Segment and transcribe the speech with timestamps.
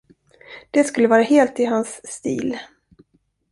[0.71, 2.57] Det skulle vara helt i hans stil.